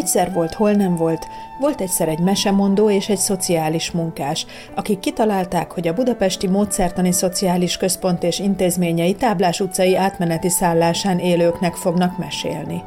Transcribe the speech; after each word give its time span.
Egyszer 0.00 0.32
volt, 0.32 0.54
hol 0.54 0.72
nem 0.72 0.96
volt, 0.96 1.28
volt 1.58 1.80
egyszer 1.80 2.08
egy 2.08 2.18
mesemondó 2.18 2.90
és 2.90 3.08
egy 3.08 3.18
szociális 3.18 3.90
munkás, 3.90 4.46
akik 4.74 4.98
kitalálták, 4.98 5.72
hogy 5.72 5.88
a 5.88 5.92
Budapesti 5.92 6.46
Módszertani 6.46 7.12
Szociális 7.12 7.76
Központ 7.76 8.22
és 8.22 8.38
intézményei 8.38 9.14
Táblás 9.14 9.60
utcai 9.60 9.96
átmeneti 9.96 10.48
szállásán 10.48 11.18
élőknek 11.18 11.74
fognak 11.74 12.18
mesélni. 12.18 12.82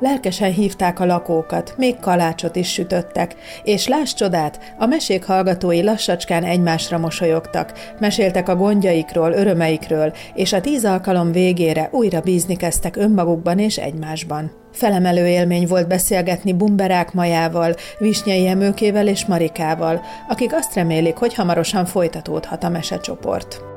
Lelkesen 0.00 0.52
hívták 0.52 1.00
a 1.00 1.04
lakókat, 1.04 1.74
még 1.76 1.98
kalácsot 2.00 2.56
is 2.56 2.72
sütöttek, 2.72 3.34
és 3.62 3.88
láss 3.88 4.12
csodát, 4.12 4.74
a 4.78 4.86
mesék 4.86 5.24
hallgatói 5.24 5.82
lassacskán 5.82 6.44
egymásra 6.44 6.98
mosolyogtak, 6.98 7.72
meséltek 8.00 8.48
a 8.48 8.56
gondjaikról, 8.56 9.32
örömeikről, 9.32 10.12
és 10.34 10.52
a 10.52 10.60
tíz 10.60 10.84
alkalom 10.84 11.32
végére 11.32 11.88
újra 11.92 12.20
bízni 12.20 12.56
kezdtek 12.56 12.96
önmagukban 12.96 13.58
és 13.58 13.76
egymásban. 13.76 14.52
Felemelő 14.72 15.26
élmény 15.26 15.66
volt 15.66 15.88
beszélgetni 15.88 16.52
Bumberák 16.52 17.12
Majával, 17.12 17.74
Visnyei 17.98 18.46
Emőkével 18.46 19.08
és 19.08 19.26
Marikával, 19.26 20.00
akik 20.28 20.54
azt 20.54 20.74
remélik, 20.74 21.16
hogy 21.16 21.34
hamarosan 21.34 21.84
folytatódhat 21.84 22.64
a 22.64 22.68
mesecsoport. 22.68 23.67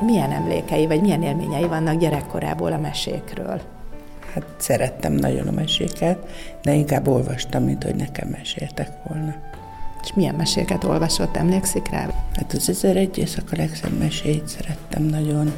Milyen 0.00 0.32
emlékei, 0.32 0.86
vagy 0.86 1.00
milyen 1.00 1.22
élményei 1.22 1.66
vannak 1.66 1.98
gyerekkorából 1.98 2.72
a 2.72 2.78
mesékről? 2.78 3.60
Hát 4.34 4.44
szerettem 4.56 5.12
nagyon 5.12 5.48
a 5.48 5.50
meséket, 5.50 6.18
de 6.62 6.72
inkább 6.72 7.08
olvastam, 7.08 7.64
mint 7.64 7.84
hogy 7.84 7.94
nekem 7.94 8.28
meséltek 8.28 8.90
volna. 9.08 9.34
És 10.02 10.12
milyen 10.14 10.34
meséket 10.34 10.84
olvasott, 10.84 11.36
emlékszik 11.36 11.90
rá? 11.90 12.06
Hát 12.34 12.52
az 12.52 12.68
ezer 12.68 12.96
egy 12.96 13.18
éjszaka 13.18 13.56
legszebb 13.56 13.98
mesét 13.98 14.48
szerettem 14.48 15.02
nagyon. 15.02 15.52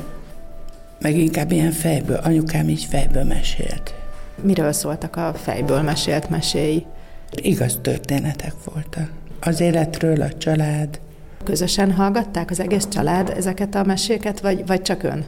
Meg 1.01 1.17
inkább 1.17 1.51
ilyen 1.51 1.73
fejből, 1.73 2.17
anyukám 2.17 2.69
így 2.69 2.84
fejből 2.84 3.25
mesélt. 3.25 3.95
Miről 4.43 4.73
szóltak 4.73 5.17
a 5.17 5.33
fejből 5.34 5.83
mesélt 5.83 6.31
meséi? 6.31 6.87
Igaz 7.31 7.79
történetek 7.83 8.55
voltak. 8.65 9.11
Az 9.41 9.61
életről, 9.61 10.21
a 10.21 10.33
család. 10.39 11.01
Közösen 11.45 11.93
hallgatták 11.93 12.51
az 12.51 12.61
egész 12.61 12.89
család 12.89 13.29
ezeket 13.37 13.75
a 13.75 13.85
meséket, 13.85 14.41
vagy, 14.41 14.67
vagy 14.67 14.83
csak 14.83 15.03
ön? 15.03 15.25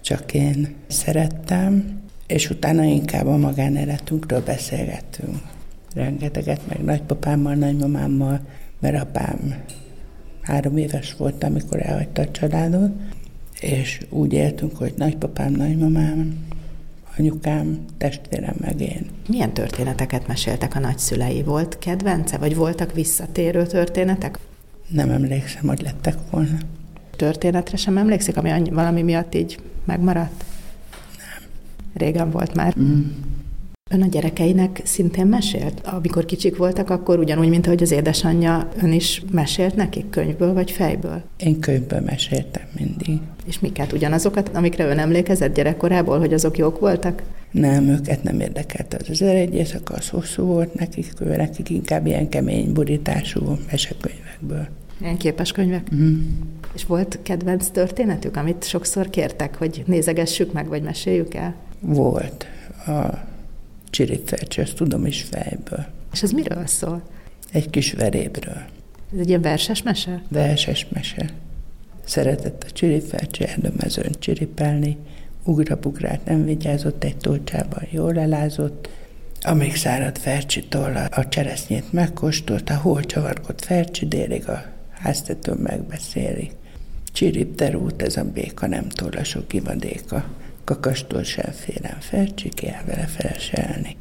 Csak 0.00 0.34
én 0.34 0.74
szerettem, 0.86 2.00
és 2.26 2.50
utána 2.50 2.82
inkább 2.84 3.26
a 3.26 3.36
magánéletünkről 3.36 4.42
beszélgettünk. 4.42 5.36
Rengeteget, 5.94 6.60
meg 6.68 6.84
nagypapámmal, 6.84 7.54
nagymamámmal, 7.54 8.40
mert 8.80 9.02
apám 9.02 9.54
három 10.42 10.76
éves 10.76 11.14
volt, 11.14 11.44
amikor 11.44 11.82
elhagyta 11.82 12.22
a 12.22 12.30
családot, 12.30 12.90
és 13.60 14.00
úgy 14.08 14.32
éltünk, 14.32 14.76
hogy 14.76 14.94
nagypapám, 14.96 15.52
nagymamám, 15.52 16.46
anyukám, 17.18 17.84
testvérem 17.98 18.56
meg 18.60 18.80
én. 18.80 19.06
Milyen 19.28 19.52
történeteket 19.52 20.26
meséltek 20.26 20.74
a 20.74 20.78
nagyszülei? 20.78 21.42
Volt 21.42 21.78
kedvence, 21.78 22.38
vagy 22.38 22.56
voltak 22.56 22.92
visszatérő 22.92 23.66
történetek? 23.66 24.38
Nem 24.88 25.10
emlékszem, 25.10 25.66
hogy 25.66 25.82
lettek 25.82 26.16
volna. 26.30 26.58
Történetre 27.16 27.76
sem 27.76 27.96
emlékszik, 27.96 28.36
ami 28.36 28.70
valami 28.70 29.02
miatt 29.02 29.34
így 29.34 29.58
megmaradt? 29.84 30.44
Nem. 31.16 31.48
Régen 31.94 32.30
volt 32.30 32.54
már. 32.54 32.74
Mm. 32.80 33.00
Ön 33.90 34.02
a 34.02 34.06
gyerekeinek 34.06 34.80
szintén 34.84 35.26
mesélt? 35.26 35.86
Amikor 35.86 36.24
kicsik 36.24 36.56
voltak, 36.56 36.90
akkor 36.90 37.18
ugyanúgy, 37.18 37.48
mint 37.48 37.66
ahogy 37.66 37.82
az 37.82 37.90
édesanyja, 37.90 38.68
ön 38.82 38.92
is 38.92 39.22
mesélt 39.30 39.74
nekik 39.76 40.10
könyvből 40.10 40.52
vagy 40.52 40.70
fejből? 40.70 41.22
Én 41.36 41.60
könyvből 41.60 42.00
meséltem 42.00 42.62
mindig. 42.78 43.20
És 43.46 43.60
miket? 43.60 43.92
Ugyanazokat, 43.92 44.50
amikre 44.54 44.86
ön 44.86 44.98
emlékezett 44.98 45.54
gyerekkorából, 45.54 46.18
hogy 46.18 46.32
azok 46.32 46.58
jók 46.58 46.80
voltak? 46.80 47.22
Nem, 47.50 47.88
őket 47.88 48.22
nem 48.22 48.40
érdekelt 48.40 48.94
az 48.94 49.10
az 49.10 49.22
egy 49.22 49.54
éjszaka, 49.54 49.94
az 49.94 50.08
hosszú 50.08 50.44
volt 50.44 50.74
nekik, 50.74 51.12
ő 51.20 51.36
nekik 51.36 51.70
inkább 51.70 52.06
ilyen 52.06 52.28
kemény 52.28 52.72
burítású 52.72 53.58
mesekönyvekből. 54.40 54.68
Ilyen 55.00 55.16
képes 55.16 55.52
könyvek? 55.52 55.94
Mm. 55.94 56.20
És 56.74 56.84
volt 56.84 57.18
kedvenc 57.22 57.68
történetük, 57.68 58.36
amit 58.36 58.64
sokszor 58.64 59.10
kértek, 59.10 59.56
hogy 59.56 59.82
nézegessük 59.86 60.52
meg, 60.52 60.68
vagy 60.68 60.82
meséljük 60.82 61.34
el? 61.34 61.54
Volt. 61.80 62.46
A 62.86 63.26
csiripfelcső, 63.90 64.62
ezt 64.62 64.74
tudom 64.74 65.06
is 65.06 65.22
fejből. 65.22 65.86
És 66.12 66.22
ez 66.22 66.30
miről 66.30 66.66
szól? 66.66 67.02
Egy 67.52 67.70
kis 67.70 67.92
verébről. 67.92 68.62
Ez 69.12 69.18
egy 69.18 69.28
ilyen 69.28 69.40
verses 69.40 69.82
mese? 69.82 70.22
Verses 70.28 70.86
mese. 70.88 71.30
Szeretett 72.04 72.64
a 72.68 72.70
csiripfelcső 72.70 73.44
erdőmezőn 73.44 74.12
csiripelni, 74.18 74.96
ugrabugrált 75.44 76.24
nem 76.24 76.44
vigyázott, 76.44 77.04
egy 77.04 77.16
tolcsában 77.16 77.82
jól 77.90 78.18
elázott, 78.18 78.88
amíg 79.40 79.76
szárad 79.76 80.18
fercsitól 80.18 81.08
a 81.10 81.28
cseresznyét 81.28 81.92
megkóstolta, 81.92 82.76
hol 82.76 83.04
csavargott 83.04 83.64
fercsi, 83.64 84.06
délig 84.06 84.48
a 84.48 84.64
háztető 84.90 85.52
megbeszéli. 85.52 86.50
Csirip 87.12 87.54
derült 87.54 88.02
ez 88.02 88.16
a 88.16 88.24
béka, 88.24 88.66
nem 88.66 88.88
tollasok 88.88 89.52
ivadéka, 89.52 90.24
kakastól 90.64 91.22
sem 91.22 91.52
félem 91.52 92.00
fercsi, 92.00 92.48
kell 92.48 92.82
vele 92.86 93.06
felselni. 93.06 93.96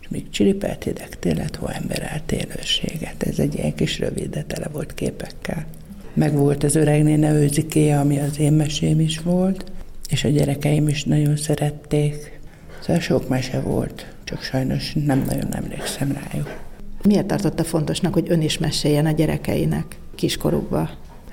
És 0.00 0.08
míg 0.08 0.30
csiripelt 0.30 0.84
hideg 0.84 1.08
télet, 1.08 1.56
ho 1.56 1.66
ember 1.66 2.08
állt 2.12 2.32
élőséget. 2.32 3.22
Ez 3.22 3.38
egy 3.38 3.54
ilyen 3.54 3.74
kis 3.74 3.98
rövid, 3.98 4.30
de 4.30 4.42
tele 4.42 4.68
volt 4.72 4.94
képekkel. 4.94 5.66
Meg 6.14 6.32
volt 6.32 6.64
az 6.64 6.74
öreg 6.74 7.02
néne 7.02 7.32
őzikéje, 7.32 7.98
ami 7.98 8.18
az 8.18 8.38
én 8.38 8.52
mesém 8.52 9.00
is 9.00 9.18
volt, 9.18 9.64
és 10.08 10.24
a 10.24 10.28
gyerekeim 10.28 10.88
is 10.88 11.04
nagyon 11.04 11.36
szerették. 11.36 12.40
Szóval 12.80 13.00
sok 13.02 13.28
mese 13.28 13.60
volt, 13.60 14.06
csak 14.28 14.42
sajnos 14.42 14.92
nem 14.92 15.24
nagyon 15.28 15.54
emlékszem 15.54 16.12
rájuk. 16.12 16.60
Miért 17.02 17.26
tartotta 17.26 17.64
fontosnak, 17.64 18.12
hogy 18.12 18.30
ön 18.30 18.42
is 18.42 18.58
meséljen 18.58 19.06
a 19.06 19.10
gyerekeinek 19.10 19.98
kiskorukba? 20.14 20.90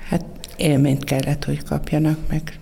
Hát 0.08 0.24
élményt 0.56 1.04
kellett, 1.04 1.44
hogy 1.44 1.62
kapjanak 1.62 2.18
meg. 2.28 2.58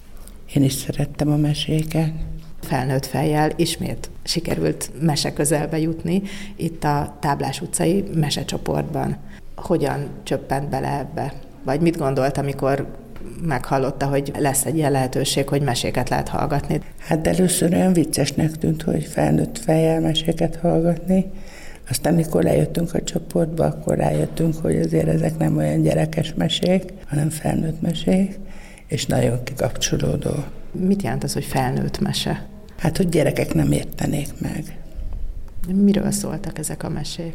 Én 0.54 0.62
is 0.62 0.72
szerettem 0.72 1.32
a 1.32 1.36
meséket. 1.36 2.12
Felnőtt 2.60 3.06
fejjel 3.06 3.50
ismét 3.56 4.10
sikerült 4.22 4.90
mese 5.00 5.32
közelbe 5.32 5.78
jutni 5.78 6.22
itt 6.56 6.84
a 6.84 7.16
Táblás 7.20 7.60
utcai 7.60 8.04
mesecsoportban. 8.14 9.16
Hogyan 9.54 10.08
csöppent 10.22 10.68
bele 10.68 10.98
ebbe? 10.98 11.32
Vagy 11.64 11.80
mit 11.80 11.96
gondolt, 11.96 12.38
amikor 12.38 12.96
meghallotta, 13.42 14.06
hogy 14.06 14.32
lesz 14.38 14.64
egy 14.64 14.76
ilyen 14.76 14.92
lehetőség, 14.92 15.48
hogy 15.48 15.62
meséket 15.62 16.08
lehet 16.08 16.28
hallgatni? 16.28 16.80
Hát 16.98 17.26
először 17.26 17.72
olyan 17.72 17.92
viccesnek 17.92 18.56
tűnt, 18.56 18.82
hogy 18.82 19.04
felnőtt 19.04 19.58
fejjel 19.58 20.00
meséket 20.00 20.56
hallgatni, 20.56 21.26
aztán, 21.88 22.14
mikor 22.14 22.42
lejöttünk 22.42 22.94
a 22.94 23.02
csoportba, 23.02 23.64
akkor 23.64 23.96
rájöttünk, 23.96 24.54
hogy 24.56 24.76
azért 24.76 25.08
ezek 25.08 25.38
nem 25.38 25.56
olyan 25.56 25.82
gyerekes 25.82 26.34
mesék, 26.34 26.92
hanem 27.06 27.30
felnőtt 27.30 27.80
mesék, 27.80 28.38
és 28.86 29.06
nagyon 29.06 29.42
kikapcsolódó. 29.44 30.30
Mit 30.72 31.02
jelent 31.02 31.24
az, 31.24 31.32
hogy 31.32 31.44
felnőtt 31.44 32.00
mese? 32.00 32.46
Hát, 32.78 32.96
hogy 32.96 33.08
gyerekek 33.08 33.54
nem 33.54 33.72
értenék 33.72 34.28
meg. 34.40 34.78
Miről 35.74 36.10
szóltak 36.10 36.58
ezek 36.58 36.82
a 36.82 36.88
mesék? 36.88 37.34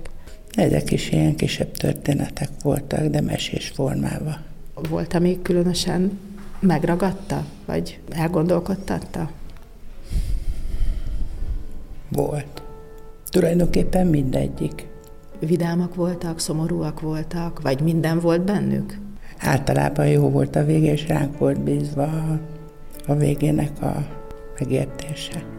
Ezek 0.51 0.91
is 0.91 1.12
ilyen 1.12 1.35
kisebb 1.35 1.72
történetek 1.72 2.50
voltak, 2.62 3.06
de 3.06 3.22
mesés 3.22 3.68
formában. 3.68 4.38
Volt, 4.90 5.13
ami 5.13 5.41
különösen 5.41 6.19
megragadta, 6.59 7.45
vagy 7.65 8.00
elgondolkodtatta? 8.09 9.30
Volt. 12.09 12.63
Tulajdonképpen 13.30 14.07
mindegyik. 14.07 14.88
Vidámak 15.39 15.95
voltak, 15.95 16.39
szomorúak 16.39 17.01
voltak, 17.01 17.62
vagy 17.62 17.81
minden 17.81 18.19
volt 18.19 18.42
bennük? 18.42 18.98
Általában 19.38 20.07
jó 20.07 20.30
volt 20.30 20.56
a 20.56 20.65
vége, 20.65 20.92
és 20.92 21.07
ránk 21.07 21.38
volt 21.38 21.59
bízva 21.59 22.09
a 23.07 23.15
végének 23.15 23.81
a 23.81 24.07
megértése. 24.59 25.58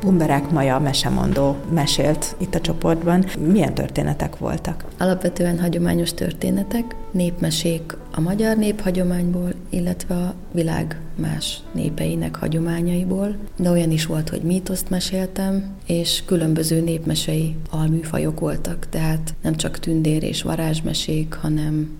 Bumberák 0.00 0.50
Maja 0.50 0.78
mesemondó 0.78 1.56
mesélt 1.70 2.36
itt 2.38 2.54
a 2.54 2.60
csoportban. 2.60 3.24
Milyen 3.38 3.74
történetek 3.74 4.38
voltak? 4.38 4.84
Alapvetően 4.98 5.60
hagyományos 5.60 6.14
történetek, 6.14 6.94
népmesék 7.10 7.96
a 8.14 8.20
magyar 8.20 8.56
néphagyományból, 8.56 9.52
illetve 9.70 10.14
a 10.14 10.34
világ 10.52 11.00
más 11.14 11.60
népeinek 11.72 12.36
hagyományaiból, 12.36 13.36
de 13.56 13.70
olyan 13.70 13.90
is 13.90 14.06
volt, 14.06 14.28
hogy 14.28 14.42
mítoszt 14.42 14.90
meséltem, 14.90 15.64
és 15.86 16.22
különböző 16.26 16.80
népmesei 16.80 17.56
alműfajok 17.70 18.40
voltak, 18.40 18.86
tehát 18.88 19.34
nem 19.42 19.56
csak 19.56 19.78
tündér 19.78 20.22
és 20.22 20.42
varázsmesék, 20.42 21.34
hanem 21.34 21.98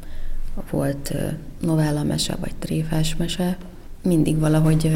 volt 0.70 1.14
novellamese 1.60 2.36
vagy 2.40 2.54
tréfás 2.58 3.16
mese. 3.16 3.56
Mindig 4.02 4.38
valahogy 4.38 4.92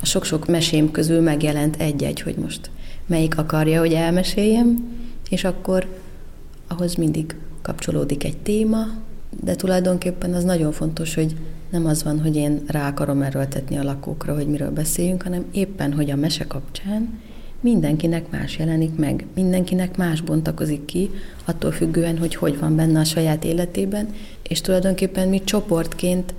a 0.00 0.06
sok-sok 0.06 0.46
mesém 0.46 0.90
közül 0.90 1.20
megjelent 1.20 1.76
egy-egy, 1.76 2.20
hogy 2.20 2.36
most 2.36 2.70
melyik 3.06 3.38
akarja, 3.38 3.80
hogy 3.80 3.92
elmeséljem, 3.92 4.88
és 5.30 5.44
akkor 5.44 5.86
ahhoz 6.68 6.94
mindig 6.94 7.36
kapcsolódik 7.62 8.24
egy 8.24 8.36
téma, 8.36 8.86
de 9.42 9.54
tulajdonképpen 9.54 10.34
az 10.34 10.44
nagyon 10.44 10.72
fontos, 10.72 11.14
hogy 11.14 11.36
nem 11.70 11.86
az 11.86 12.02
van, 12.02 12.20
hogy 12.20 12.36
én 12.36 12.62
rá 12.66 12.88
akarom 12.88 13.22
erőltetni 13.22 13.76
a 13.76 13.82
lakókra, 13.82 14.34
hogy 14.34 14.46
miről 14.46 14.70
beszéljünk, 14.70 15.22
hanem 15.22 15.44
éppen, 15.52 15.92
hogy 15.92 16.10
a 16.10 16.16
mese 16.16 16.46
kapcsán 16.46 17.20
mindenkinek 17.60 18.30
más 18.30 18.58
jelenik 18.58 18.96
meg, 18.96 19.26
mindenkinek 19.34 19.96
más 19.96 20.20
bontakozik 20.20 20.84
ki, 20.84 21.10
attól 21.44 21.70
függően, 21.70 22.18
hogy 22.18 22.34
hogy 22.34 22.58
van 22.58 22.76
benne 22.76 23.00
a 23.00 23.04
saját 23.04 23.44
életében, 23.44 24.08
és 24.48 24.60
tulajdonképpen 24.60 25.28
mi 25.28 25.44
csoportként 25.44 26.34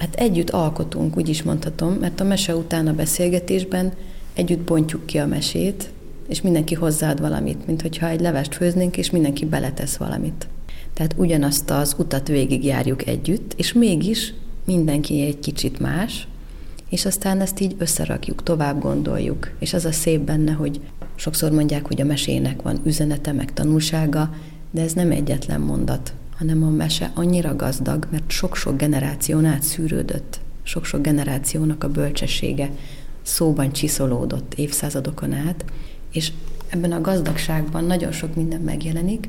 hát 0.00 0.14
együtt 0.14 0.50
alkotunk, 0.50 1.16
úgy 1.16 1.28
is 1.28 1.42
mondhatom, 1.42 1.92
mert 1.92 2.20
a 2.20 2.24
mese 2.24 2.56
után 2.56 2.86
a 2.86 2.94
beszélgetésben 2.94 3.92
együtt 4.34 4.60
bontjuk 4.60 5.06
ki 5.06 5.18
a 5.18 5.26
mesét, 5.26 5.90
és 6.28 6.40
mindenki 6.40 6.74
hozzáad 6.74 7.20
valamit, 7.20 7.66
mint 7.66 7.82
hogyha 7.82 8.08
egy 8.08 8.20
levest 8.20 8.54
főznénk, 8.54 8.96
és 8.96 9.10
mindenki 9.10 9.44
beletesz 9.44 9.96
valamit. 9.96 10.48
Tehát 10.94 11.14
ugyanazt 11.16 11.70
az 11.70 11.94
utat 11.98 12.28
végigjárjuk 12.28 13.06
együtt, 13.06 13.54
és 13.56 13.72
mégis 13.72 14.34
mindenki 14.64 15.20
egy 15.20 15.38
kicsit 15.38 15.80
más, 15.80 16.28
és 16.88 17.04
aztán 17.06 17.40
ezt 17.40 17.60
így 17.60 17.74
összerakjuk, 17.78 18.42
tovább 18.42 18.80
gondoljuk. 18.80 19.50
És 19.58 19.74
az 19.74 19.84
a 19.84 19.92
szép 19.92 20.20
benne, 20.20 20.52
hogy 20.52 20.80
sokszor 21.14 21.50
mondják, 21.50 21.86
hogy 21.86 22.00
a 22.00 22.04
mesének 22.04 22.62
van 22.62 22.80
üzenete, 22.84 23.32
meg 23.32 23.52
tanulsága, 23.52 24.34
de 24.70 24.82
ez 24.82 24.92
nem 24.92 25.10
egyetlen 25.10 25.60
mondat, 25.60 26.12
hanem 26.40 26.62
a 26.62 26.70
mese 26.70 27.10
annyira 27.14 27.56
gazdag, 27.56 28.06
mert 28.10 28.30
sok-sok 28.30 28.76
generáción 28.76 29.44
át 29.44 29.62
szűrődött, 29.62 30.40
sok-sok 30.62 31.02
generációnak 31.02 31.84
a 31.84 31.88
bölcsessége 31.88 32.70
szóban 33.22 33.72
csiszolódott 33.72 34.54
évszázadokon 34.54 35.32
át, 35.32 35.64
és 36.12 36.32
ebben 36.68 36.92
a 36.92 37.00
gazdagságban 37.00 37.84
nagyon 37.84 38.12
sok 38.12 38.34
minden 38.34 38.60
megjelenik, 38.60 39.28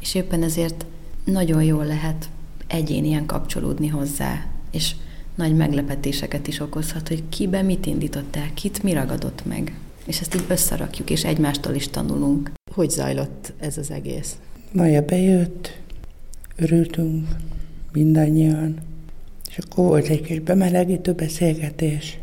és 0.00 0.14
éppen 0.14 0.42
ezért 0.42 0.86
nagyon 1.24 1.62
jól 1.62 1.86
lehet 1.86 2.28
egyénien 2.66 3.26
kapcsolódni 3.26 3.88
hozzá, 3.88 4.46
és 4.70 4.94
nagy 5.34 5.56
meglepetéseket 5.56 6.46
is 6.46 6.60
okozhat, 6.60 7.08
hogy 7.08 7.22
kibe 7.28 7.62
mit 7.62 7.86
indított 7.86 8.36
el, 8.36 8.50
kit 8.54 8.82
mi 8.82 8.92
ragadott 8.92 9.44
meg. 9.44 9.78
És 10.06 10.20
ezt 10.20 10.34
így 10.34 10.44
összerakjuk, 10.48 11.10
és 11.10 11.24
egymástól 11.24 11.74
is 11.74 11.88
tanulunk. 11.88 12.50
Hogy 12.72 12.90
zajlott 12.90 13.52
ez 13.58 13.78
az 13.78 13.90
egész? 13.90 14.36
Maja 14.72 15.02
bejött, 15.02 15.78
örültünk 16.60 17.28
mindannyian, 17.92 18.78
és 19.48 19.58
akkor 19.58 19.84
volt 19.84 20.06
egy 20.06 20.20
kis 20.20 20.40
bemelegítő 20.40 21.12
beszélgetés, 21.12 22.18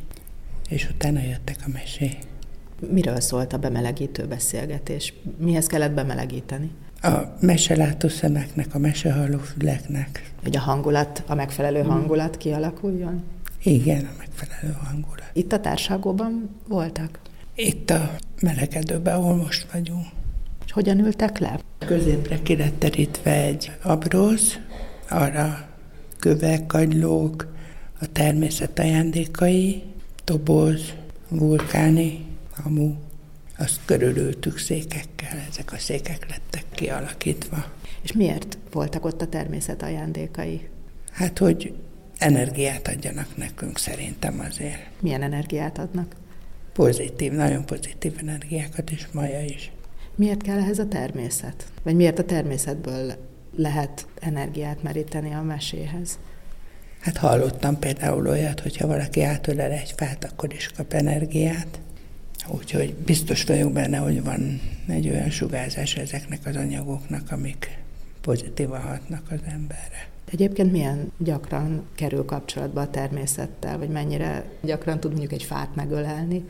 és 0.69 0.89
utána 0.89 1.19
jöttek 1.21 1.57
a 1.65 1.69
mesék. 1.73 2.17
Miről 2.91 3.19
szólt 3.19 3.53
a 3.53 3.57
bemelegítő 3.57 4.25
beszélgetés? 4.25 5.13
Mihez 5.37 5.67
kellett 5.67 5.93
bemelegíteni? 5.93 6.71
A 7.01 7.17
meselátó 7.39 8.07
szemeknek, 8.07 8.75
a 8.75 8.77
mesehalló 8.77 9.37
füleknek. 9.37 10.31
Hogy 10.43 10.55
a 10.55 10.59
hangulat, 10.59 11.23
a 11.27 11.35
megfelelő 11.35 11.81
hmm. 11.81 11.89
hangulat 11.89 12.37
kialakuljon? 12.37 13.23
Igen, 13.63 14.05
a 14.05 14.15
megfelelő 14.17 14.77
hangulat. 14.83 15.29
Itt 15.33 15.51
a 15.51 15.59
társágóban 15.59 16.49
voltak? 16.67 17.19
Itt 17.55 17.89
a 17.89 18.15
melegedőben, 18.41 19.15
ahol 19.15 19.35
most 19.35 19.71
vagyunk. 19.71 20.05
Hogyan 20.77 20.99
ültek 20.99 21.37
le? 21.37 21.59
Középre 21.77 22.41
ki 22.41 22.55
lett 22.55 22.79
terítve 22.79 23.31
egy 23.31 23.71
abrosz, 23.81 24.57
arra 25.09 25.69
kövek, 26.19 26.65
kagylók, 26.65 27.53
a 27.99 28.11
természet 28.11 28.79
ajándékai, 28.79 29.83
toboz, 30.23 30.93
vulkáni, 31.29 32.25
hamu, 32.51 32.95
azt 33.57 33.79
körülültük 33.85 34.57
székekkel, 34.57 35.37
ezek 35.49 35.73
a 35.73 35.77
székek 35.77 36.29
lettek 36.29 36.65
kialakítva. 36.75 37.65
És 38.01 38.11
miért 38.13 38.57
voltak 38.71 39.05
ott 39.05 39.21
a 39.21 39.27
természet 39.27 39.83
ajándékai? 39.83 40.69
Hát, 41.11 41.37
hogy 41.37 41.73
energiát 42.17 42.87
adjanak 42.87 43.37
nekünk 43.37 43.77
szerintem 43.77 44.39
azért. 44.49 44.89
Milyen 44.99 45.21
energiát 45.21 45.77
adnak? 45.77 46.15
Pozitív, 46.73 47.31
nagyon 47.31 47.65
pozitív 47.65 48.13
energiákat, 48.17 48.91
és 48.91 49.07
Maja 49.11 49.41
is. 49.41 49.71
Miért 50.17 50.41
kell 50.41 50.57
ehhez 50.57 50.79
a 50.79 50.87
természet? 50.87 51.65
Vagy 51.83 51.95
miért 51.95 52.19
a 52.19 52.23
természetből 52.23 53.13
lehet 53.55 54.07
energiát 54.19 54.83
meríteni 54.83 55.33
a 55.33 55.41
meséhez? 55.41 56.19
Hát 56.99 57.17
hallottam 57.17 57.79
például 57.79 58.27
olyat, 58.27 58.59
hogyha 58.59 58.87
valaki 58.87 59.21
átölel 59.21 59.71
egy 59.71 59.93
fát, 59.97 60.23
akkor 60.23 60.53
is 60.53 60.71
kap 60.75 60.93
energiát. 60.93 61.79
Úgyhogy 62.47 62.93
biztos 62.93 63.43
vagyok 63.43 63.73
benne, 63.73 63.97
hogy 63.97 64.23
van 64.23 64.61
egy 64.87 65.09
olyan 65.09 65.29
sugárzás 65.29 65.95
ezeknek 65.95 66.39
az 66.45 66.55
anyagoknak, 66.55 67.31
amik 67.31 67.77
pozitívan 68.21 68.81
hatnak 68.81 69.23
az 69.29 69.39
emberre. 69.51 70.07
Egyébként 70.31 70.71
milyen 70.71 71.11
gyakran 71.17 71.85
kerül 71.95 72.25
kapcsolatba 72.25 72.81
a 72.81 72.89
természettel, 72.89 73.77
vagy 73.77 73.89
mennyire 73.89 74.45
gyakran 74.61 74.99
tud 74.99 75.11
mondjuk 75.11 75.31
egy 75.31 75.43
fát 75.43 75.75
megölelni? 75.75 76.45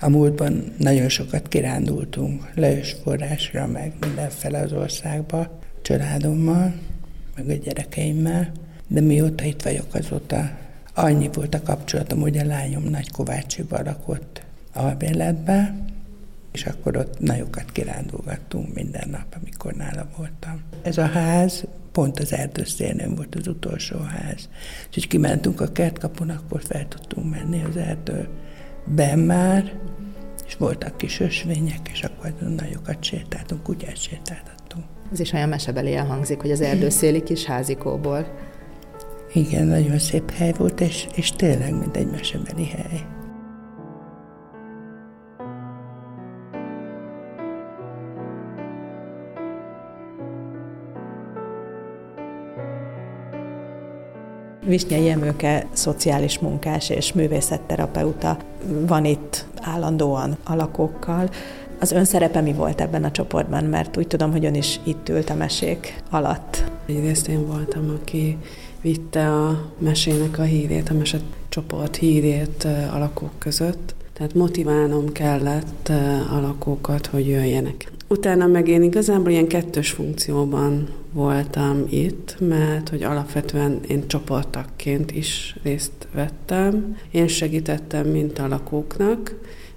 A 0.00 0.08
múltban 0.08 0.72
nagyon 0.78 1.08
sokat 1.08 1.48
kirándultunk 1.48 2.50
leős 2.54 2.96
forrásra, 3.02 3.66
meg 3.66 3.92
mindenfele 4.00 4.58
az 4.58 4.72
országba, 4.72 5.58
családommal, 5.82 6.74
meg 7.36 7.48
a 7.48 7.52
gyerekeimmel, 7.52 8.52
de 8.88 9.00
mióta 9.00 9.44
itt 9.44 9.62
vagyok 9.62 9.94
azóta, 9.94 10.50
annyi 10.94 11.30
volt 11.32 11.54
a 11.54 11.62
kapcsolatom, 11.62 12.20
hogy 12.20 12.38
a 12.38 12.44
lányom 12.44 12.82
Nagy 12.82 13.10
Kovácsiba 13.10 13.82
lakott 13.82 14.42
albérletbe, 14.72 15.74
és 16.52 16.64
akkor 16.64 16.96
ott 16.96 17.20
nagyokat 17.20 17.72
kirándulgattunk 17.72 18.74
minden 18.74 19.08
nap, 19.08 19.36
amikor 19.40 19.72
nála 19.72 20.08
voltam. 20.16 20.62
Ez 20.82 20.98
a 20.98 21.06
ház 21.06 21.64
pont 21.92 22.18
az 22.18 22.32
erdőszélnőn 22.32 23.14
volt 23.14 23.34
az 23.34 23.46
utolsó 23.46 23.98
ház. 23.98 24.48
És 24.94 25.06
kimentünk 25.06 25.60
a 25.60 25.72
kertkapun, 25.72 26.30
akkor 26.30 26.62
fel 26.62 26.88
tudtunk 26.88 27.30
menni 27.30 27.62
az 27.68 27.76
erdőben 27.76 29.18
már, 29.18 29.72
és 30.50 30.56
voltak 30.56 30.96
kis 30.96 31.20
ösvények, 31.20 31.88
és 31.92 32.02
akkor 32.02 32.34
nagyokat 32.56 33.02
sétáltunk, 33.02 33.62
kutyát 33.62 33.96
sétáltattunk. 33.96 34.84
Ez 35.12 35.20
is 35.20 35.32
olyan 35.32 35.48
mesebeli 35.48 35.94
elhangzik, 35.94 36.40
hogy 36.40 36.50
az 36.50 36.60
erdőszéli 36.60 37.22
kis 37.22 37.44
házikóból. 37.44 38.34
Igen, 39.32 39.66
nagyon 39.66 39.98
szép 39.98 40.30
hely 40.30 40.52
volt, 40.58 40.80
és, 40.80 41.06
és 41.14 41.30
tényleg 41.30 41.78
mint 41.78 41.96
egy 41.96 42.10
mesebeli 42.10 42.66
hely. 42.66 43.04
Visnyai 54.66 55.08
Emőke 55.08 55.66
szociális 55.72 56.38
munkás 56.38 56.90
és 56.90 57.12
művészetterapeuta 57.12 58.36
van 58.86 59.04
itt 59.04 59.46
állandóan 59.60 60.36
a 60.44 60.54
lakókkal. 60.54 61.30
Az 61.80 61.92
ön 61.92 62.04
szerepe 62.04 62.40
mi 62.40 62.52
volt 62.52 62.80
ebben 62.80 63.04
a 63.04 63.10
csoportban? 63.10 63.64
Mert 63.64 63.96
úgy 63.96 64.06
tudom, 64.06 64.30
hogy 64.30 64.44
ön 64.44 64.54
is 64.54 64.80
itt 64.84 65.08
ült 65.08 65.30
a 65.30 65.34
mesék 65.34 66.02
alatt. 66.10 66.64
Egyrészt 66.86 67.28
én 67.28 67.46
voltam, 67.46 67.98
aki 68.00 68.36
vitte 68.80 69.32
a 69.34 69.72
mesének 69.78 70.38
a 70.38 70.42
hírét, 70.42 70.88
a 70.88 71.18
csoport 71.48 71.96
hírét 71.96 72.66
a 72.92 72.98
lakók 72.98 73.38
között. 73.38 73.94
Tehát 74.20 74.34
motiválnom 74.34 75.12
kellett 75.12 75.88
a 76.32 76.40
lakókat, 76.40 77.06
hogy 77.06 77.28
jöjjenek. 77.28 77.92
Utána 78.08 78.46
meg 78.46 78.68
én 78.68 78.82
igazából 78.82 79.30
ilyen 79.30 79.46
kettős 79.46 79.90
funkcióban 79.90 80.88
voltam 81.12 81.84
itt, 81.88 82.36
mert 82.40 82.88
hogy 82.88 83.02
alapvetően 83.02 83.80
én 83.88 84.08
csoporttakként 84.08 85.10
is 85.12 85.56
részt 85.62 86.08
vettem. 86.14 86.96
Én 87.10 87.28
segítettem 87.28 88.06
mint 88.06 88.38
a 88.38 88.48
lakóknak, 88.48 89.34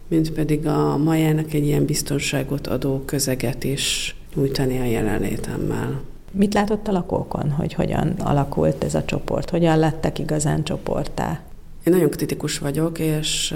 mint 0.07 0.31
pedig 0.31 0.67
a 0.67 0.97
majának 0.97 1.53
egy 1.53 1.65
ilyen 1.65 1.85
biztonságot 1.85 2.67
adó 2.67 3.01
közeget 3.05 3.63
is 3.63 4.15
nyújtani 4.35 4.79
a 4.79 4.85
jelenlétemmel. 4.85 6.01
Mit 6.31 6.53
látott 6.53 6.87
a 6.87 6.91
lakókon, 6.91 7.51
hogy 7.51 7.73
hogyan 7.73 8.13
alakult 8.19 8.83
ez 8.83 8.95
a 8.95 9.05
csoport, 9.05 9.49
hogyan 9.49 9.79
lettek 9.79 10.19
igazán 10.19 10.63
csoportá? 10.63 11.41
Én 11.83 11.93
nagyon 11.93 12.09
kritikus 12.09 12.57
vagyok, 12.57 12.99
és 12.99 13.55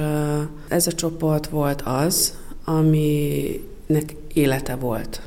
ez 0.68 0.88
a 0.88 0.92
csoport 0.92 1.48
volt 1.48 1.82
az, 1.82 2.38
aminek 2.66 4.16
élete 4.34 4.76
volt. 4.76 5.22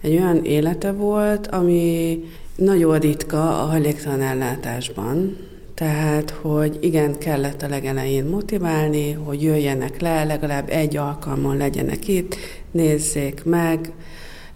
Egy 0.00 0.12
olyan 0.16 0.44
élete 0.44 0.92
volt, 0.92 1.46
ami 1.46 2.18
nagyon 2.56 2.98
ritka 2.98 3.62
a 3.62 3.66
hajléktalan 3.66 4.20
ellátásban, 4.20 5.36
tehát, 5.74 6.30
hogy 6.30 6.78
igen, 6.80 7.18
kellett 7.18 7.62
a 7.62 7.68
legelején 7.68 8.24
motiválni, 8.24 9.12
hogy 9.12 9.42
jöjjenek 9.42 10.00
le, 10.00 10.24
legalább 10.24 10.68
egy 10.68 10.96
alkalmon 10.96 11.56
legyenek 11.56 12.08
itt, 12.08 12.36
nézzék 12.70 13.44
meg, 13.44 13.92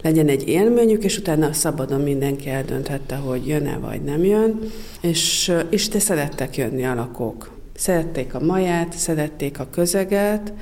legyen 0.01 0.27
egy 0.27 0.47
élményük, 0.47 1.03
és 1.03 1.17
utána 1.17 1.53
szabadon 1.53 2.01
mindenki 2.01 2.49
eldönthette, 2.49 3.15
hogy 3.15 3.47
jön-e 3.47 3.77
vagy 3.77 4.01
nem 4.01 4.23
jön, 4.23 4.59
és, 5.01 5.53
és 5.69 5.87
te 5.87 5.99
szerettek 5.99 6.57
jönni 6.57 6.85
a 6.85 6.95
lakók. 6.95 7.56
Szerették 7.77 8.33
a 8.33 8.39
maját, 8.39 8.93
szerették 8.97 9.59
a 9.59 9.67
közeget, 9.69 10.53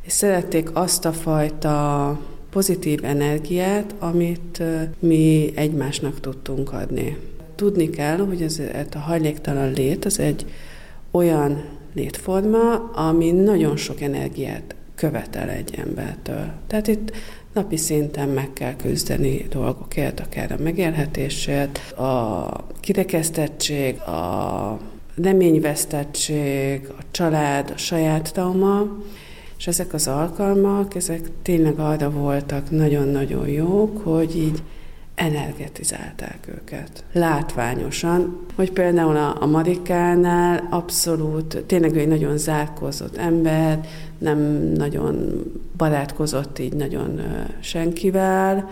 és 0.00 0.12
szerették 0.12 0.76
azt 0.76 1.04
a 1.04 1.12
fajta 1.12 2.18
pozitív 2.50 3.04
energiát, 3.04 3.94
amit 3.98 4.62
mi 4.98 5.52
egymásnak 5.54 6.20
tudtunk 6.20 6.72
adni. 6.72 7.16
Tudni 7.54 7.90
kell, 7.90 8.16
hogy 8.16 8.42
ez 8.42 8.60
a 8.94 8.98
hajléktalan 8.98 9.72
lét 9.72 10.04
az 10.04 10.18
egy 10.18 10.46
olyan 11.10 11.64
létforma, 11.94 12.74
ami 12.94 13.30
nagyon 13.30 13.76
sok 13.76 14.00
energiát 14.00 14.74
követel 14.94 15.48
egy 15.48 15.74
embertől. 15.86 16.50
Tehát 16.66 16.86
itt 16.86 17.12
napi 17.52 17.76
szinten 17.76 18.28
meg 18.28 18.52
kell 18.52 18.76
küzdeni 18.76 19.46
dolgokért, 19.50 20.20
akár 20.20 20.52
a 20.52 20.62
megélhetésért, 20.62 21.78
a 21.98 22.50
kirekesztettség, 22.80 24.00
a 24.00 24.78
reményvesztettség, 25.22 26.88
a 26.98 27.02
család, 27.10 27.72
a 27.74 27.78
saját 27.78 28.32
trauma, 28.32 28.86
és 29.58 29.66
ezek 29.66 29.92
az 29.92 30.06
alkalmak, 30.06 30.94
ezek 30.94 31.20
tényleg 31.42 31.78
arra 31.78 32.10
voltak 32.10 32.70
nagyon-nagyon 32.70 33.48
jók, 33.48 34.02
hogy 34.02 34.36
így 34.36 34.62
energetizálták 35.14 36.48
őket. 36.48 37.04
Látványosan, 37.12 38.46
hogy 38.54 38.72
például 38.72 39.16
a, 39.16 39.36
a 39.40 39.46
Marikánál 39.46 40.66
abszolút, 40.70 41.62
tényleg 41.66 41.96
egy 41.96 42.08
nagyon 42.08 42.38
zárkózott 42.38 43.16
ember, 43.16 43.80
nem 44.18 44.38
nagyon 44.76 45.42
barátkozott 45.76 46.58
így 46.58 46.74
nagyon 46.74 47.20
senkivel, 47.60 48.70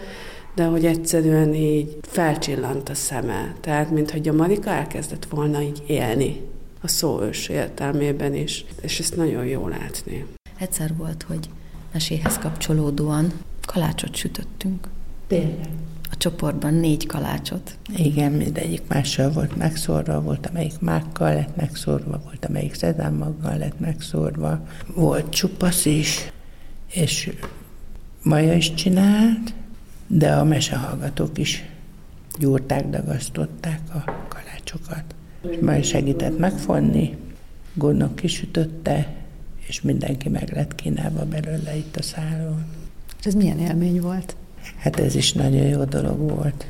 de 0.57 0.65
hogy 0.65 0.85
egyszerűen 0.85 1.55
így 1.55 1.99
felcsillant 2.03 2.89
a 2.89 2.95
szeme. 2.95 3.55
Tehát, 3.61 3.91
mintha 3.91 4.31
a 4.31 4.33
Marika 4.33 4.71
elkezdett 4.71 5.25
volna 5.25 5.63
így 5.63 5.83
élni 5.87 6.41
a 6.81 6.89
szó 6.89 7.23
ős 7.23 7.49
értelmében 7.49 8.35
is, 8.35 8.65
és 8.83 8.99
ezt 8.99 9.17
nagyon 9.17 9.45
jó 9.47 9.69
látni. 9.69 10.27
Egyszer 10.59 10.97
volt, 10.97 11.23
hogy 11.29 11.49
meséhez 11.93 12.39
kapcsolódóan 12.39 13.33
kalácsot 13.67 14.15
sütöttünk. 14.15 14.89
Tényleg. 15.27 15.69
A 16.11 16.17
csoportban 16.17 16.75
négy 16.75 17.07
kalácsot. 17.07 17.79
Igen, 17.97 18.33
mindegyik 18.33 18.83
mással 18.89 19.31
volt 19.31 19.57
megszórva, 19.57 20.21
volt 20.21 20.47
amelyik 20.47 20.81
mákkal 20.81 21.35
lett 21.35 21.57
megszórva, 21.57 22.21
volt 22.25 22.45
amelyik 22.45 22.75
szezámmaggal 22.75 23.57
lett 23.59 23.81
megszórva, 23.81 24.67
volt 24.95 25.29
csupasz 25.29 25.85
is, 25.85 26.33
és 26.93 27.31
Maja 28.23 28.55
is 28.55 28.75
csinált, 28.75 29.55
de 30.07 30.33
a 30.33 30.45
mesehallgatók 30.45 31.39
is 31.39 31.65
gyúrták, 32.39 32.89
dagasztották 32.89 33.81
a 33.95 34.27
kalácsokat. 34.29 35.05
És 35.51 35.59
Maja 35.61 35.83
segített 35.83 36.39
megfonni, 36.39 37.17
gondok 37.75 38.17
kisütötte, 38.17 39.15
és 39.67 39.81
mindenki 39.81 40.29
meg 40.29 40.53
lett 40.53 40.75
kínálva 40.75 41.25
belőle 41.25 41.77
itt 41.77 41.97
a 41.97 42.03
szálon. 42.03 42.65
És 43.19 43.27
ez 43.27 43.35
milyen 43.35 43.59
élmény 43.59 44.01
volt? 44.01 44.37
Hát 44.77 45.01
ez 45.01 45.15
is 45.15 45.33
nagyon 45.33 45.67
jó 45.67 45.85
dolog 45.85 46.19
volt. 46.19 46.67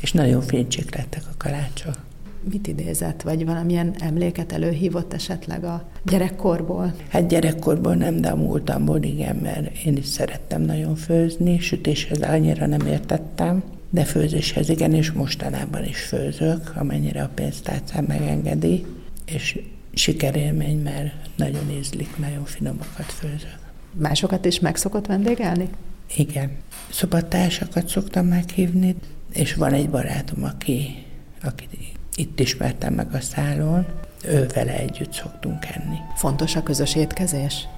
És 0.00 0.12
nagyon 0.12 0.42
fénycsik 0.42 0.94
lettek 0.96 1.22
a 1.30 1.34
kalácsok. 1.36 2.08
Mit 2.50 2.66
idézett, 2.66 3.22
vagy 3.22 3.44
valamilyen 3.44 3.94
emléket 3.98 4.52
előhívott 4.52 5.12
esetleg 5.12 5.64
a 5.64 5.88
gyerekkorból? 6.04 6.94
Hát 7.08 7.28
gyerekkorból 7.28 7.94
nem, 7.94 8.20
de 8.20 8.28
a 8.28 8.36
múltamból 8.36 9.02
igen, 9.02 9.36
mert 9.36 9.78
én 9.84 9.96
is 9.96 10.06
szerettem 10.06 10.62
nagyon 10.62 10.96
főzni, 10.96 11.58
sütéshez 11.58 12.20
annyira 12.20 12.66
nem 12.66 12.86
értettem, 12.86 13.62
de 13.90 14.04
főzéshez 14.04 14.68
igen, 14.68 14.94
és 14.94 15.12
mostanában 15.12 15.84
is 15.84 16.00
főzök, 16.00 16.72
amennyire 16.76 17.22
a 17.22 17.30
pénztárcám 17.34 18.04
megengedi, 18.04 18.86
és 19.24 19.60
sikerélmény, 19.94 20.78
mert 20.82 21.12
nagyon 21.36 21.70
ízlik, 21.78 22.16
nagyon 22.18 22.44
finomakat 22.44 23.12
főzök. 23.12 23.58
Másokat 23.92 24.44
is 24.44 24.60
meg 24.60 24.76
szokott 24.76 25.06
vendégelni? 25.06 25.68
Igen. 26.16 26.50
Szobatársakat 26.90 27.88
szoktam 27.88 28.26
meghívni, 28.26 28.94
és 29.32 29.54
van 29.54 29.72
egy 29.72 29.90
barátom, 29.90 30.44
aki, 30.44 31.04
aki 31.42 31.68
itt 32.20 32.40
ismertem 32.40 32.94
meg 32.94 33.14
a 33.14 33.20
szálon, 33.20 33.86
ő 34.24 34.46
vele 34.54 34.78
együtt 34.78 35.12
szoktunk 35.12 35.66
enni. 35.66 35.96
Fontos 36.14 36.56
a 36.56 36.62
közös 36.62 36.94
étkezés? 36.94 37.68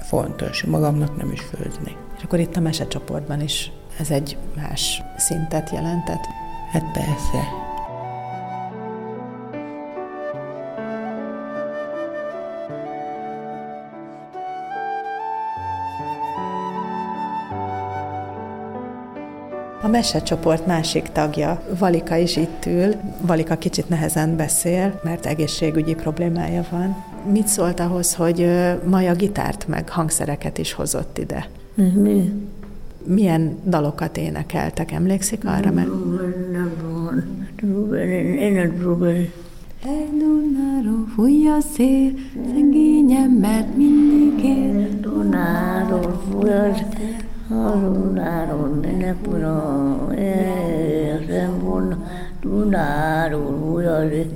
Fontos, 0.00 0.62
magamnak 0.62 1.16
nem 1.16 1.32
is 1.32 1.40
főzni. 1.40 1.96
És 2.16 2.22
akkor 2.22 2.38
itt 2.38 2.56
a 2.56 2.60
mesecsoportban 2.60 3.40
is 3.40 3.70
ez 3.98 4.10
egy 4.10 4.36
más 4.56 5.02
szintet 5.16 5.70
jelentett? 5.70 6.24
Hát 6.72 6.92
persze. 6.92 7.61
Mesecsoport 19.92 20.66
másik 20.66 21.08
tagja, 21.12 21.62
Valika 21.78 22.16
is 22.16 22.36
itt 22.36 22.66
ül. 22.66 22.94
Valika 23.20 23.56
kicsit 23.56 23.88
nehezen 23.88 24.36
beszél, 24.36 25.00
mert 25.04 25.26
egészségügyi 25.26 25.94
problémája 25.94 26.64
van. 26.70 27.04
Mit 27.32 27.46
szólt 27.46 27.80
ahhoz, 27.80 28.14
hogy 28.14 28.48
Maja 28.84 29.14
gitárt 29.14 29.68
meg 29.68 29.88
hangszereket 29.88 30.58
is 30.58 30.72
hozott 30.72 31.18
ide? 31.18 31.48
Mi? 31.74 32.32
Milyen 33.04 33.56
dalokat 33.64 34.16
énekeltek? 34.16 34.92
Emlékszik 34.92 35.44
arra? 35.44 35.70
Mert... 35.70 35.88
Dunáról 40.18 41.06
fúj 41.14 41.48
a 41.48 41.60
szél, 41.74 42.12
szegényem, 42.54 43.30
mert 43.30 43.76
mindig 43.76 44.44
él. 44.44 44.88
Dunáról 45.00 46.22
fúj 46.30 46.50
a 46.50 46.74
szél, 46.74 47.16
Dunáról 47.52 48.78
menekura, 48.82 50.14
érzem 50.18 51.58
volna. 51.58 51.96
Dunáról 52.40 53.58
fúj 53.60 53.86
a 53.86 54.08
szél, 54.08 54.26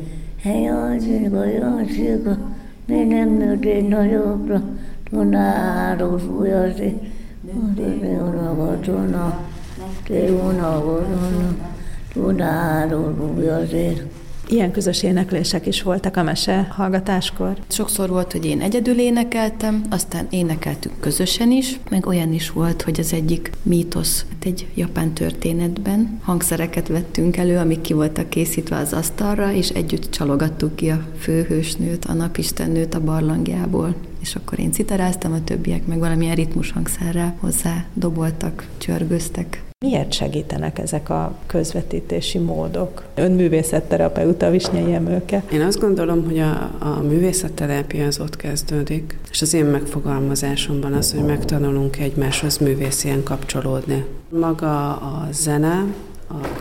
hely 0.42 0.68
a 0.68 1.00
széka, 1.00 1.38
a 1.40 1.84
széka, 1.88 2.36
mi 2.86 3.04
nem 3.04 3.36
nőtt 3.36 3.88
nagyobbra. 3.88 4.62
Dunáról 5.10 6.18
fúj 6.18 6.52
a 6.52 6.72
szél, 6.76 7.00
te 7.76 8.22
unagatona, 8.22 9.38
te 10.06 10.30
unagatona, 10.32 11.56
Dunáról 12.14 13.14
fúj 13.18 13.48
a 13.48 13.66
szél. 13.66 14.15
Ilyen 14.48 14.70
közös 14.70 15.02
éneklések 15.02 15.66
is 15.66 15.82
voltak 15.82 16.16
a 16.16 16.22
mese 16.22 16.68
hallgatáskor. 16.70 17.56
Sokszor 17.68 18.08
volt, 18.08 18.32
hogy 18.32 18.44
én 18.44 18.60
egyedül 18.60 18.98
énekeltem, 18.98 19.84
aztán 19.90 20.26
énekeltük 20.30 21.00
közösen 21.00 21.50
is, 21.50 21.80
meg 21.90 22.06
olyan 22.06 22.32
is 22.32 22.50
volt, 22.50 22.82
hogy 22.82 23.00
az 23.00 23.12
egyik 23.12 23.50
mítosz, 23.62 24.24
hát 24.28 24.44
egy 24.44 24.66
japán 24.74 25.12
történetben 25.12 26.20
hangszereket 26.22 26.88
vettünk 26.88 27.36
elő, 27.36 27.56
amik 27.56 27.80
ki 27.80 27.92
voltak 27.92 28.28
készítve 28.28 28.76
az 28.76 28.92
asztalra, 28.92 29.52
és 29.52 29.68
együtt 29.68 30.10
csalogattuk 30.10 30.76
ki 30.76 30.88
a 30.88 31.06
főhősnőt, 31.18 32.04
a 32.04 32.12
napistennőt 32.12 32.94
a 32.94 33.04
barlangjából. 33.04 33.94
És 34.20 34.34
akkor 34.34 34.58
én 34.58 34.72
citeráztam, 34.72 35.32
a 35.32 35.44
többiek 35.44 35.86
meg 35.86 35.98
valamilyen 35.98 36.34
ritmus 36.34 36.70
hangszerrel 36.70 37.36
hozzá 37.40 37.84
doboltak, 37.94 38.66
csörgöztek. 38.78 39.65
Miért 39.84 40.12
segítenek 40.12 40.78
ezek 40.78 41.10
a 41.10 41.38
közvetítési 41.46 42.38
módok? 42.38 43.04
Ön 43.14 43.32
művészetterapeuta, 43.32 44.50
Visnyei 44.50 44.94
Emőke. 44.94 45.42
Én 45.52 45.60
azt 45.60 45.80
gondolom, 45.80 46.24
hogy 46.24 46.38
a, 46.38 46.76
a 46.78 47.02
művészetterápia 47.02 48.06
az 48.06 48.20
ott 48.20 48.36
kezdődik, 48.36 49.18
és 49.30 49.42
az 49.42 49.54
én 49.54 49.64
megfogalmazásomban 49.64 50.92
az, 50.92 51.12
hogy 51.12 51.24
megtanulunk 51.24 51.98
egymáshoz 51.98 52.58
művészien 52.58 53.22
kapcsolódni. 53.22 54.04
Maga 54.28 54.96
a 54.96 55.28
zene, 55.32 55.84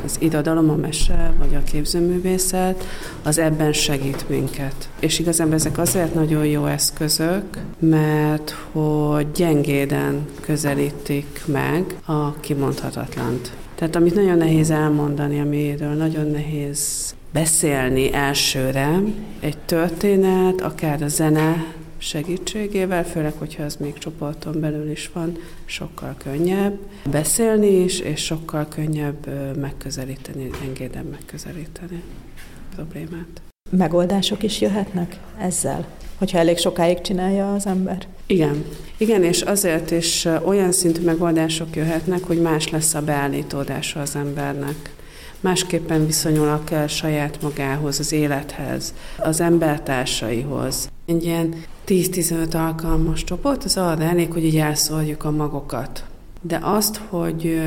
az 0.05 0.15
irodalom, 0.19 0.69
a 0.69 0.75
mese, 0.75 1.34
vagy 1.39 1.55
a 1.55 1.63
képzőművészet, 1.63 2.84
az 3.24 3.38
ebben 3.38 3.74
segít 3.74 4.29
minket. 4.29 4.89
És 5.00 5.19
igazából 5.19 5.53
ezek 5.53 5.77
azért 5.77 6.13
nagyon 6.13 6.45
jó 6.45 6.65
eszközök, 6.65 7.43
mert 7.79 8.55
hogy 8.72 9.31
gyengéden 9.31 10.25
közelítik 10.41 11.41
meg 11.45 11.95
a 12.05 12.39
kimondhatatlant. 12.39 13.51
Tehát 13.75 13.95
amit 13.95 14.15
nagyon 14.15 14.38
nehéz 14.38 14.69
elmondani, 14.69 15.39
amiről 15.39 15.93
nagyon 15.93 16.31
nehéz 16.31 17.13
beszélni 17.34 18.13
elsőre, 18.13 19.01
egy 19.39 19.57
történet, 19.57 20.62
akár 20.62 21.01
a 21.01 21.07
zene 21.07 21.65
segítségével, 22.05 23.05
főleg, 23.05 23.33
hogyha 23.38 23.63
az 23.63 23.75
még 23.75 23.97
csoporton 23.97 24.59
belül 24.59 24.91
is 24.91 25.09
van, 25.13 25.38
sokkal 25.65 26.15
könnyebb 26.17 26.77
beszélni 27.12 27.67
is, 27.67 28.00
és 28.00 28.24
sokkal 28.24 28.67
könnyebb 28.67 29.27
megközelíteni, 29.59 30.50
engéden 30.63 31.05
megközelíteni 31.05 32.03
a 32.35 32.75
problémát. 32.75 33.41
Megoldások 33.71 34.43
is 34.43 34.62
jöhetnek 34.62 35.19
ezzel, 35.38 35.88
hogyha 36.17 36.38
elég 36.38 36.57
sokáig 36.57 37.01
csinálja 37.01 37.53
az 37.53 37.65
ember? 37.65 38.07
Igen. 38.25 38.65
Igen, 38.97 39.24
és 39.24 39.41
azért 39.41 39.91
is 39.91 40.27
olyan 40.43 40.71
szintű 40.71 41.01
megoldások 41.01 41.75
jöhetnek, 41.75 42.24
hogy 42.24 42.41
más 42.41 42.69
lesz 42.69 42.93
a 42.93 43.01
beállítódása 43.01 44.01
az 44.01 44.15
embernek 44.15 44.93
másképpen 45.39 46.05
viszonyulnak 46.05 46.71
el 46.71 46.88
saját 46.88 47.41
magához, 47.41 48.00
az 48.00 48.12
élethez, 48.12 48.93
az 49.17 49.41
embertársaihoz. 49.41 50.89
Egy 51.05 51.24
ilyen 51.24 51.55
10-15 51.85 52.55
alkalmas 52.55 53.23
csoport, 53.23 53.63
az 53.63 53.77
arra 53.77 54.03
elég, 54.03 54.31
hogy 54.31 54.45
így 54.45 54.57
elszórjuk 54.57 55.23
a 55.23 55.31
magokat. 55.31 56.05
De 56.41 56.59
azt, 56.61 57.01
hogy 57.09 57.61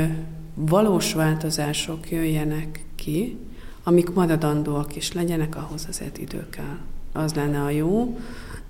valós 0.53 1.13
változások 1.13 2.11
jöjjenek 2.11 2.85
ki, 2.95 3.37
amik 3.83 4.13
maradandóak 4.13 4.95
is 4.95 5.13
legyenek, 5.13 5.55
ahhoz 5.55 5.85
azért 5.89 6.17
idő 6.17 6.47
kell. 6.49 6.77
Az 7.13 7.33
lenne 7.33 7.61
a 7.61 7.69
jó, 7.69 8.17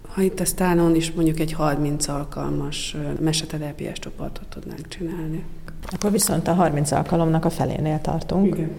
ha 0.08 0.22
itt 0.22 0.40
a 0.40 0.46
Stánon 0.46 0.96
is 0.96 1.12
mondjuk 1.12 1.40
egy 1.40 1.54
30 1.54 2.08
alkalmas 2.08 2.96
meseterápiás 3.20 4.00
csoportot 4.00 4.48
tudnánk 4.48 4.88
csinálni. 4.88 5.44
Akkor 5.86 6.12
viszont 6.12 6.48
a 6.48 6.54
30 6.54 6.92
alkalomnak 6.92 7.46
a 7.46 7.50
felénél 7.50 8.02
tartunk. 8.02 8.56
Igen. 8.56 8.72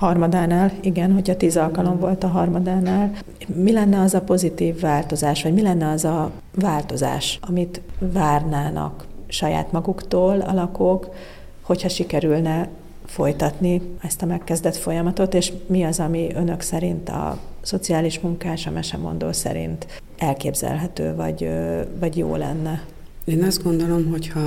Harmadánál, 0.00 0.72
igen, 0.80 1.12
hogyha 1.12 1.36
tíz 1.36 1.56
alkalom 1.56 1.98
volt 1.98 2.24
a 2.24 2.28
harmadánál, 2.28 3.12
mi 3.54 3.72
lenne 3.72 4.00
az 4.00 4.14
a 4.14 4.20
pozitív 4.20 4.80
változás, 4.80 5.42
vagy 5.42 5.54
mi 5.54 5.62
lenne 5.62 5.88
az 5.88 6.04
a 6.04 6.30
változás, 6.54 7.38
amit 7.42 7.80
várnának 7.98 9.06
saját 9.28 9.72
maguktól 9.72 10.40
a 10.40 10.52
lakók, 10.52 11.14
hogyha 11.62 11.88
sikerülne 11.88 12.68
folytatni 13.04 13.82
ezt 14.02 14.22
a 14.22 14.26
megkezdett 14.26 14.76
folyamatot, 14.76 15.34
és 15.34 15.52
mi 15.66 15.82
az, 15.82 16.00
ami 16.00 16.28
önök 16.34 16.60
szerint 16.60 17.08
a 17.08 17.38
szociális 17.60 18.20
munkás, 18.20 18.66
a 18.66 18.70
mesemondó 18.70 19.32
szerint 19.32 19.86
elképzelhető, 20.18 21.14
vagy, 21.14 21.48
vagy 21.98 22.16
jó 22.16 22.36
lenne? 22.36 22.84
Én 23.24 23.44
azt 23.44 23.62
gondolom, 23.62 24.10
hogyha 24.10 24.40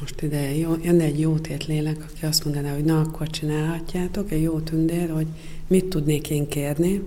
most 0.00 0.22
ide 0.22 0.54
jó, 0.56 0.74
jönne 0.82 1.04
egy 1.04 1.20
jó 1.20 1.38
tét 1.38 1.66
lélek, 1.66 1.96
aki 2.10 2.26
azt 2.26 2.44
mondaná, 2.44 2.74
hogy 2.74 2.84
na, 2.84 3.00
akkor 3.00 3.30
csinálhatjátok, 3.30 4.30
egy 4.32 4.42
jó 4.42 4.60
tündér, 4.60 5.10
hogy 5.10 5.26
mit 5.66 5.84
tudnék 5.84 6.30
én 6.30 6.48
kérni. 6.48 7.02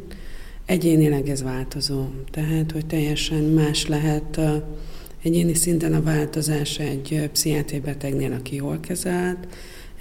Egyénileg 0.66 1.30
ez 1.30 1.44
változó. 1.44 2.06
Tehát, 2.32 2.72
hogy 2.72 2.86
teljesen 2.86 3.44
más 3.44 3.88
lehet 3.88 4.40
egyéni 5.24 5.54
szinten 5.54 5.94
a 5.94 6.02
változás 6.02 6.80
egy 6.80 7.30
pszichiátriai 7.32 8.26
aki 8.32 8.56
jól 8.56 8.80
kezelt, 8.80 9.48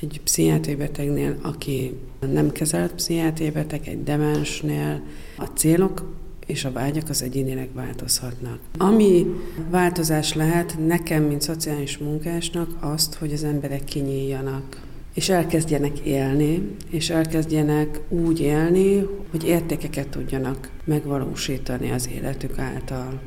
egy 0.01 0.21
pszichiátriai 0.25 1.35
aki 1.43 1.97
nem 2.33 2.51
kezelt 2.53 2.95
pszichiátriai 2.95 3.53
egy 3.85 4.03
demensnél. 4.03 5.03
A 5.37 5.45
célok 5.45 6.19
és 6.51 6.65
a 6.65 6.73
vágyak 6.73 7.09
az 7.09 7.23
egyénileg 7.23 7.69
változhatnak. 7.75 8.59
Ami 8.79 9.27
változás 9.71 10.35
lehet 10.35 10.77
nekem, 10.87 11.23
mint 11.23 11.43
szociális 11.43 11.99
munkásnak, 11.99 12.69
azt, 12.81 13.15
hogy 13.15 13.33
az 13.33 13.45
emberek 13.45 13.85
kinyíljanak, 13.85 14.81
és 15.15 15.29
elkezdjenek 15.29 15.99
élni, 15.99 16.77
és 16.91 17.11
elkezdjenek 17.11 18.01
úgy 18.09 18.41
élni, 18.41 19.07
hogy 19.31 19.45
értékeket 19.45 20.09
tudjanak 20.09 20.71
megvalósítani 20.85 21.91
az 21.91 22.09
életük 22.15 22.59
által. 22.59 23.21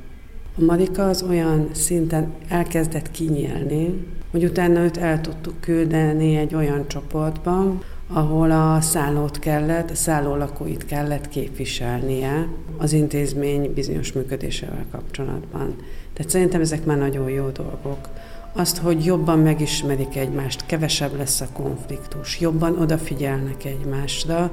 A 0.57 0.63
Marika 0.63 1.07
az 1.07 1.23
olyan 1.23 1.69
szinten 1.71 2.33
elkezdett 2.47 3.11
kinyílni, 3.11 4.05
hogy 4.31 4.43
utána 4.43 4.79
őt 4.79 4.97
el 4.97 5.21
tudtuk 5.21 5.59
küldeni 5.59 6.35
egy 6.35 6.55
olyan 6.55 6.87
csoportba, 6.87 7.81
ahol 8.13 8.51
a 8.51 8.81
szállót 8.81 9.39
kellett, 9.39 9.89
a 9.89 9.95
szálló 9.95 10.35
lakóit 10.35 10.85
kellett 10.85 11.29
képviselnie 11.29 12.47
az 12.77 12.93
intézmény 12.93 13.73
bizonyos 13.73 14.11
működésével 14.11 14.85
kapcsolatban. 14.91 15.75
Tehát 16.13 16.31
szerintem 16.31 16.61
ezek 16.61 16.85
már 16.85 16.97
nagyon 16.97 17.29
jó 17.29 17.49
dolgok. 17.49 18.09
Azt, 18.53 18.77
hogy 18.77 19.05
jobban 19.05 19.39
megismerik 19.39 20.15
egymást, 20.15 20.65
kevesebb 20.65 21.17
lesz 21.17 21.41
a 21.41 21.47
konfliktus, 21.53 22.39
jobban 22.39 22.79
odafigyelnek 22.79 23.65
egymásra, 23.65 24.51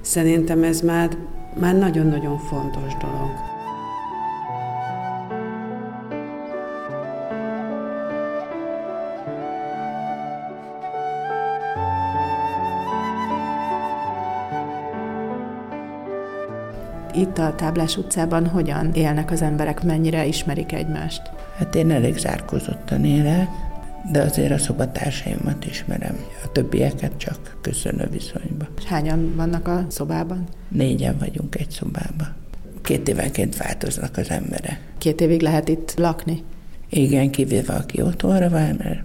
szerintem 0.00 0.62
ez 0.62 0.80
már, 0.80 1.16
már 1.60 1.74
nagyon-nagyon 1.74 2.38
fontos 2.38 2.92
dolog. 3.00 3.55
Itt 17.16 17.38
a 17.38 17.54
Táblás 17.54 17.96
utcában 17.96 18.46
hogyan 18.46 18.92
élnek 18.92 19.30
az 19.30 19.42
emberek, 19.42 19.82
mennyire 19.82 20.26
ismerik 20.26 20.72
egymást? 20.72 21.22
Hát 21.56 21.74
én 21.74 21.90
elég 21.90 22.16
zárkózottan 22.16 23.04
élek, 23.04 23.48
de 24.12 24.22
azért 24.22 24.50
a 24.50 24.58
szobatársaimat 24.58 25.66
ismerem. 25.66 26.16
A 26.44 26.52
többieket 26.52 27.12
csak 27.16 27.56
köszönő 27.60 28.08
viszonyba. 28.10 28.66
És 28.78 28.84
hányan 28.84 29.36
vannak 29.36 29.68
a 29.68 29.86
szobában? 29.88 30.44
Négyen 30.68 31.16
vagyunk 31.18 31.54
egy 31.54 31.70
szobában. 31.70 32.34
Két 32.82 33.08
évenként 33.08 33.56
változnak 33.56 34.16
az 34.16 34.30
emberek. 34.30 34.80
Két 34.98 35.20
évig 35.20 35.40
lehet 35.40 35.68
itt 35.68 35.94
lakni? 35.96 36.42
Igen, 36.88 37.30
kivéve 37.30 37.74
aki 37.74 38.02
otthonra 38.02 38.48
vár, 38.48 38.76
mert 38.78 39.00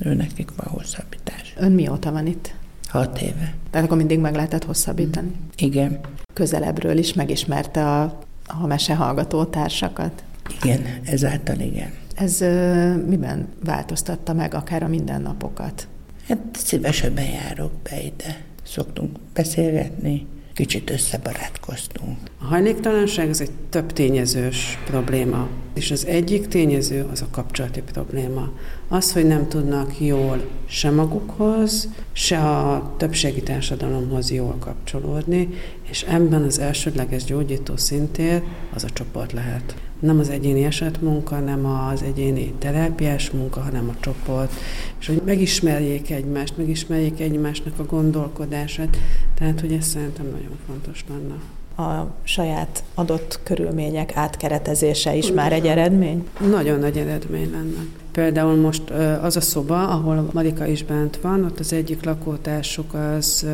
ő 0.00 0.14
nekik 0.14 0.50
van 0.56 0.66
hosszabbítás. 0.66 1.54
Ön 1.56 1.72
mióta 1.72 2.12
van 2.12 2.26
itt? 2.26 2.54
Hat 2.88 3.20
éve. 3.20 3.54
Tehát 3.70 3.86
akkor 3.86 3.98
mindig 3.98 4.18
meg 4.18 4.34
lehetett 4.34 4.64
hosszabbítani? 4.64 5.30
Igen 5.56 6.00
közelebbről 6.32 6.98
is 6.98 7.12
megismerte 7.12 7.86
a, 7.86 8.18
a 8.46 8.66
mesehallgató 8.66 9.44
társakat? 9.44 10.24
Igen, 10.62 10.82
ezáltal 11.04 11.58
igen. 11.58 11.92
Ez 12.14 12.40
ö, 12.40 12.94
miben 12.96 13.48
változtatta 13.64 14.32
meg 14.32 14.54
akár 14.54 14.82
a 14.82 14.88
mindennapokat? 14.88 15.88
Hát 16.28 16.38
szívesebben 16.52 17.24
járok 17.24 17.72
be 17.82 18.02
ide. 18.02 18.40
Szoktunk 18.62 19.16
beszélgetni, 19.34 20.26
kicsit 20.54 20.90
összebarátkoztunk. 20.90 22.18
A 22.40 22.44
hajléktalanság 22.44 23.28
az 23.28 23.40
egy 23.40 23.50
több 23.68 23.92
tényezős 23.92 24.78
probléma, 24.86 25.48
és 25.74 25.90
az 25.90 26.06
egyik 26.06 26.48
tényező 26.48 27.06
az 27.12 27.22
a 27.22 27.26
kapcsolati 27.30 27.82
probléma. 27.82 28.50
Az, 28.88 29.12
hogy 29.12 29.26
nem 29.26 29.48
tudnak 29.48 30.00
jól 30.00 30.50
se 30.66 30.90
magukhoz, 30.90 31.88
se 32.12 32.38
a 32.38 32.94
többségi 32.96 33.42
társadalomhoz 33.42 34.30
jól 34.30 34.56
kapcsolódni, 34.58 35.48
és 35.90 36.02
ebben 36.02 36.42
az 36.42 36.58
elsődleges 36.58 37.24
gyógyító 37.24 37.76
szintér 37.76 38.42
az 38.74 38.84
a 38.84 38.90
csoport 38.90 39.32
lehet. 39.32 39.74
Nem 40.02 40.18
az 40.18 40.28
egyéni 40.28 40.64
esetmunka, 40.64 41.38
nem 41.38 41.66
az 41.66 42.02
egyéni 42.02 42.54
terápiás 42.58 43.30
munka, 43.30 43.60
hanem 43.60 43.88
a 43.88 44.00
csoport, 44.00 44.52
és 44.98 45.06
hogy 45.06 45.22
megismerjék 45.24 46.10
egymást, 46.10 46.56
megismerjék 46.56 47.20
egymásnak 47.20 47.78
a 47.78 47.84
gondolkodását, 47.84 48.96
tehát 49.34 49.60
hogy 49.60 49.72
ez 49.72 49.86
szerintem 49.86 50.26
nagyon 50.26 50.58
fontos 50.66 51.04
lenne 51.08 51.34
a 51.76 52.06
saját 52.22 52.84
adott 52.94 53.40
körülmények 53.42 54.16
átkeretezése 54.16 55.14
is 55.14 55.32
már 55.32 55.52
egy 55.52 55.66
eredmény? 55.66 56.28
Nagyon 56.50 56.78
nagy 56.78 56.96
eredmény 56.96 57.50
lenne. 57.50 57.86
Például 58.12 58.56
most 58.56 58.90
az 59.22 59.36
a 59.36 59.40
szoba, 59.40 59.88
ahol 59.88 60.28
Marika 60.32 60.66
is 60.66 60.84
bent 60.84 61.20
van, 61.20 61.44
ott 61.44 61.58
az 61.58 61.72
egyik 61.72 62.04
lakótársuk 62.04 62.94
az 62.94 63.46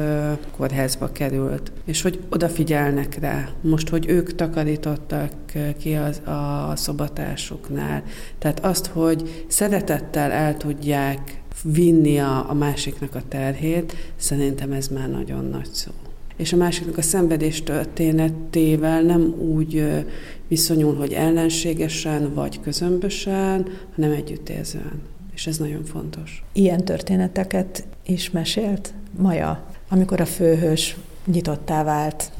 kórházba 0.57 1.12
került, 1.12 1.72
és 1.85 2.02
hogy 2.02 2.20
odafigyelnek 2.31 3.18
rá. 3.20 3.48
Most, 3.61 3.88
hogy 3.88 4.09
ők 4.09 4.35
takarítottak 4.35 5.33
ki 5.78 5.94
az, 5.94 6.18
a 6.18 6.72
szobatársuknál. 6.76 8.02
Tehát 8.38 8.64
azt, 8.64 8.87
hogy 8.87 9.44
szeretettel 9.48 10.31
el 10.31 10.57
tudják 10.57 11.42
vinni 11.62 12.18
a, 12.18 12.50
a 12.50 12.54
másiknak 12.54 13.14
a 13.14 13.22
terhét, 13.28 13.96
szerintem 14.16 14.72
ez 14.72 14.88
már 14.88 15.09
nagyon 15.09 15.44
nagy 15.44 15.68
szó 15.72 15.90
és 16.38 16.53
a 16.53 16.57
másiknak 16.57 16.98
a 16.98 17.03
szenvedés 17.03 17.62
történetével 17.62 19.03
nem 19.03 19.35
úgy 19.38 20.05
viszonyul, 20.48 20.94
hogy 20.94 21.12
ellenségesen 21.12 22.35
vagy 22.35 22.61
közömbösen, 22.61 23.66
hanem 23.94 24.11
együttérzően. 24.11 25.01
És 25.35 25.46
ez 25.46 25.57
nagyon 25.57 25.85
fontos. 25.85 26.44
Ilyen 26.53 26.85
történeteket 26.85 27.85
is 28.07 28.31
mesélt 28.31 28.92
Maja, 29.16 29.66
amikor 29.88 30.20
a 30.20 30.27
főhős 30.27 30.96
nyitottá 31.24 31.85
vált 31.85 32.33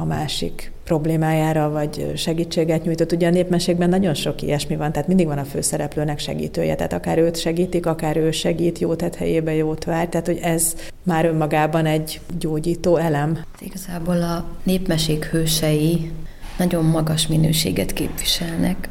a 0.00 0.04
másik 0.04 0.72
problémájára, 0.84 1.70
vagy 1.70 2.12
segítséget 2.16 2.84
nyújtott. 2.84 3.12
Ugye 3.12 3.26
a 3.26 3.30
népmeségben 3.30 3.88
nagyon 3.88 4.14
sok 4.14 4.42
ilyesmi 4.42 4.76
van, 4.76 4.92
tehát 4.92 5.08
mindig 5.08 5.26
van 5.26 5.38
a 5.38 5.44
főszereplőnek 5.44 6.18
segítője, 6.18 6.74
tehát 6.74 6.92
akár 6.92 7.18
őt 7.18 7.36
segítik, 7.36 7.86
akár 7.86 8.16
ő 8.16 8.30
segít, 8.30 8.78
jót 8.78 8.98
tett 8.98 9.14
helyébe 9.14 9.54
jót 9.54 9.84
vár, 9.84 10.08
tehát 10.08 10.26
hogy 10.26 10.38
ez 10.42 10.74
már 11.02 11.24
önmagában 11.24 11.86
egy 11.86 12.20
gyógyító 12.38 12.96
elem. 12.96 13.38
Igazából 13.60 14.22
a 14.22 14.44
népmesék 14.62 15.24
hősei 15.24 16.10
nagyon 16.58 16.84
magas 16.84 17.26
minőséget 17.26 17.92
képviselnek, 17.92 18.88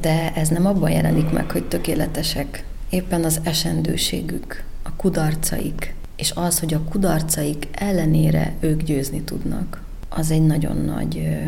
De 0.00 0.32
ez 0.34 0.48
nem 0.48 0.66
abban 0.66 0.90
jelenik 0.90 1.30
meg, 1.30 1.50
hogy 1.50 1.64
tökéletesek. 1.64 2.64
Éppen 2.90 3.24
az 3.24 3.40
esendőségük, 3.44 4.64
a 4.82 4.96
kudarcaik, 4.96 5.94
és 6.16 6.32
az, 6.34 6.58
hogy 6.58 6.74
a 6.74 6.82
kudarcaik 6.90 7.68
ellenére 7.72 8.52
ők 8.60 8.82
győzni 8.82 9.20
tudnak, 9.22 9.86
az 10.08 10.30
egy 10.30 10.46
nagyon 10.46 10.76
nagy 10.76 11.38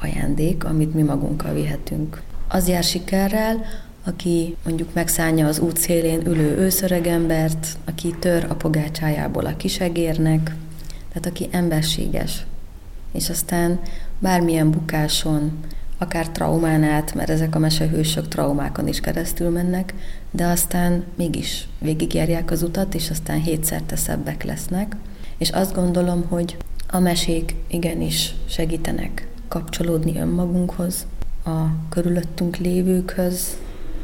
ajándék, 0.00 0.64
amit 0.64 0.94
mi 0.94 1.02
magunkkal 1.02 1.52
vihetünk. 1.52 2.22
Az 2.48 2.68
jár 2.68 2.84
sikerrel, 2.84 3.64
aki 4.04 4.56
mondjuk 4.64 4.94
megszállja 4.94 5.46
az 5.46 5.58
út 5.58 5.76
szélén 5.76 6.26
ülő 6.26 6.56
őszöregembert, 6.56 7.66
aki 7.84 8.14
tör 8.18 8.46
a 8.48 8.54
pogácsájából 8.54 9.46
a 9.46 9.56
kisegérnek, 9.56 10.54
tehát 11.08 11.26
aki 11.26 11.48
emberséges. 11.50 12.46
És 13.12 13.30
aztán 13.30 13.80
bármilyen 14.18 14.70
bukáson, 14.70 15.52
akár 15.98 16.28
traumán 16.28 16.82
át, 16.82 17.14
mert 17.14 17.30
ezek 17.30 17.54
a 17.54 17.58
mesehősök 17.58 18.28
traumákon 18.28 18.88
is 18.88 19.00
keresztül 19.00 19.50
mennek, 19.50 19.94
de 20.30 20.46
aztán 20.46 21.04
mégis 21.16 21.68
végigjárják 21.78 22.50
az 22.50 22.62
utat, 22.62 22.94
és 22.94 23.10
aztán 23.10 23.40
hétszerte 23.40 23.96
szebbek 23.96 24.44
lesznek. 24.44 24.96
És 25.38 25.50
azt 25.50 25.74
gondolom, 25.74 26.24
hogy 26.28 26.56
a 26.94 26.98
mesék 26.98 27.54
igenis 27.66 28.34
segítenek 28.48 29.28
kapcsolódni 29.48 30.18
önmagunkhoz, 30.18 31.06
a 31.44 31.60
körülöttünk 31.88 32.56
lévőkhöz, 32.56 33.56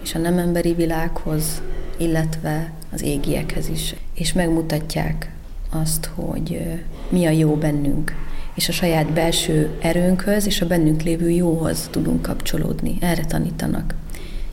és 0.02 0.14
a 0.14 0.18
nem 0.18 0.38
emberi 0.38 0.74
világhoz, 0.74 1.62
illetve 1.96 2.72
az 2.92 3.02
égiekhez 3.02 3.68
is. 3.68 3.94
És 4.14 4.32
megmutatják 4.32 5.32
azt, 5.70 6.10
hogy 6.14 6.60
mi 7.08 7.26
a 7.26 7.30
jó 7.30 7.54
bennünk, 7.54 8.14
és 8.54 8.68
a 8.68 8.72
saját 8.72 9.12
belső 9.12 9.70
erőnkhöz 9.80 10.46
és 10.46 10.60
a 10.60 10.66
bennünk 10.66 11.02
lévő 11.02 11.30
jóhoz 11.30 11.88
tudunk 11.90 12.22
kapcsolódni. 12.22 12.96
Erre 13.00 13.24
tanítanak. 13.24 13.94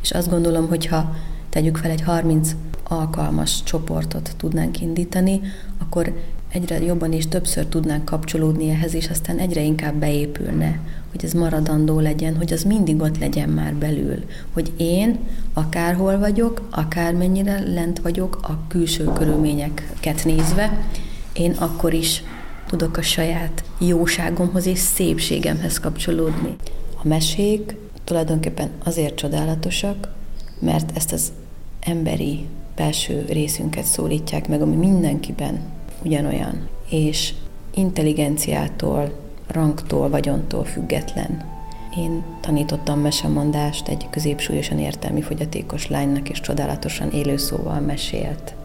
És 0.01 0.11
azt 0.11 0.29
gondolom, 0.29 0.67
hogyha 0.67 1.15
tegyük 1.49 1.77
fel 1.77 1.91
egy 1.91 2.01
30 2.01 2.55
alkalmas 2.83 3.63
csoportot 3.63 4.33
tudnánk 4.37 4.81
indítani, 4.81 5.41
akkor 5.77 6.13
egyre 6.55 6.83
jobban 6.83 7.13
és 7.13 7.27
többször 7.27 7.65
tudnánk 7.65 8.05
kapcsolódni 8.05 8.69
ehhez, 8.69 8.93
és 8.93 9.09
aztán 9.09 9.37
egyre 9.37 9.61
inkább 9.61 9.95
beépülne, 9.95 10.79
hogy 11.11 11.25
ez 11.25 11.33
maradandó 11.33 11.99
legyen, 11.99 12.35
hogy 12.35 12.53
az 12.53 12.63
mindig 12.63 13.01
ott 13.01 13.19
legyen 13.19 13.49
már 13.49 13.73
belül, 13.73 14.23
hogy 14.53 14.71
én 14.77 15.19
akárhol 15.53 16.19
vagyok, 16.19 16.67
akármennyire 16.71 17.59
lent 17.59 17.99
vagyok 17.99 18.39
a 18.41 18.59
külső 18.67 19.03
körülményeket 19.03 20.25
nézve, 20.25 20.85
én 21.33 21.51
akkor 21.51 21.93
is 21.93 22.23
tudok 22.67 22.97
a 22.97 23.01
saját 23.01 23.63
jóságomhoz 23.79 24.65
és 24.65 24.79
szépségemhez 24.79 25.79
kapcsolódni. 25.79 26.55
A 27.03 27.07
mesék 27.07 27.75
tulajdonképpen 28.03 28.69
azért 28.83 29.15
csodálatosak, 29.15 30.13
mert 30.59 30.97
ezt 30.97 31.11
az 31.11 31.31
emberi 31.79 32.45
belső 32.75 33.25
részünket 33.29 33.85
szólítják 33.85 34.47
meg, 34.47 34.61
ami 34.61 34.75
mindenkiben 34.75 35.59
ugyanolyan, 36.05 36.67
és 36.89 37.33
intelligenciától, 37.73 39.19
rangtól, 39.47 40.09
vagyontól 40.09 40.63
független. 40.63 41.53
Én 41.97 42.23
tanítottam 42.41 42.99
mesemondást 42.99 43.87
egy 43.87 44.07
középsúlyosan 44.09 44.79
értelmi 44.79 45.21
fogyatékos 45.21 45.87
lánynak, 45.87 46.29
és 46.29 46.41
csodálatosan 46.41 47.11
élő 47.11 47.37
szóval 47.37 47.79
mesélt. 47.79 48.55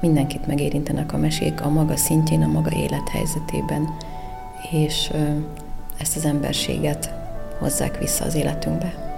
Mindenkit 0.00 0.46
megérintenek 0.46 1.12
a 1.12 1.16
mesék 1.16 1.60
a 1.60 1.68
maga 1.68 1.96
szintjén, 1.96 2.42
a 2.42 2.46
maga 2.46 2.70
élethelyzetében, 2.76 3.96
és 4.70 5.10
ezt 5.98 6.16
az 6.16 6.24
emberséget 6.24 7.14
hozzák 7.58 7.98
vissza 7.98 8.24
az 8.24 8.34
életünkbe. 8.34 9.09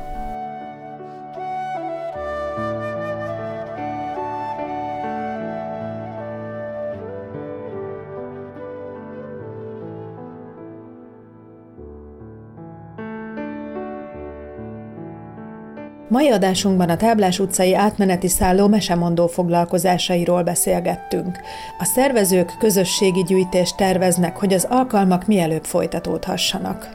Mai 16.12 16.30
adásunkban 16.30 16.88
a 16.88 16.96
Táblás 16.96 17.38
utcai 17.38 17.74
átmeneti 17.74 18.28
szálló 18.28 18.68
mesemondó 18.68 19.26
foglalkozásairól 19.26 20.42
beszélgettünk. 20.42 21.38
A 21.78 21.84
szervezők 21.84 22.56
közösségi 22.58 23.22
gyűjtést 23.22 23.76
terveznek, 23.76 24.36
hogy 24.36 24.52
az 24.52 24.66
alkalmak 24.70 25.26
mielőbb 25.26 25.64
folytatódhassanak. 25.64 26.88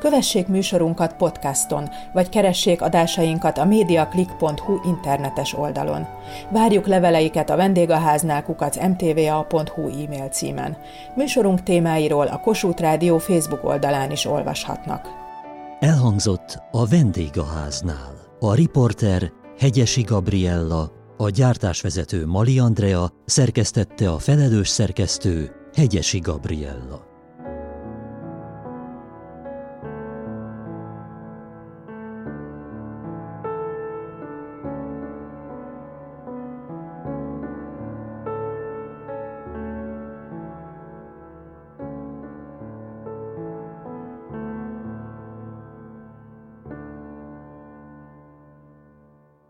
Kövessék 0.00 0.46
műsorunkat 0.46 1.16
podcaston, 1.16 1.88
vagy 2.12 2.28
keressék 2.28 2.82
adásainkat 2.82 3.58
a 3.58 3.64
mediaclick.hu 3.64 4.78
internetes 4.84 5.58
oldalon. 5.58 6.06
Várjuk 6.50 6.86
leveleiket 6.86 7.50
a 7.50 7.56
vendégháznál 7.56 8.42
kukac 8.42 8.76
mtva.hu 8.76 9.88
e-mail 10.04 10.28
címen. 10.28 10.76
Műsorunk 11.14 11.62
témáiról 11.62 12.26
a 12.26 12.40
Kossuth 12.40 12.80
Rádió 12.80 13.18
Facebook 13.18 13.64
oldalán 13.64 14.10
is 14.10 14.26
olvashatnak. 14.26 15.08
Elhangzott 15.78 16.62
a 16.70 16.86
vendégháznál. 16.86 18.19
A 18.42 18.54
riporter 18.54 19.32
Hegyesi 19.58 20.02
Gabriella, 20.02 20.92
a 21.16 21.28
gyártásvezető 21.28 22.26
Mali 22.26 22.58
Andrea, 22.58 23.12
szerkesztette 23.24 24.10
a 24.10 24.18
felelős 24.18 24.68
szerkesztő 24.68 25.50
Hegyesi 25.74 26.18
Gabriella. 26.18 27.09